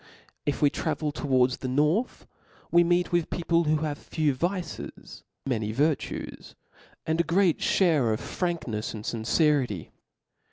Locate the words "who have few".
3.65-4.33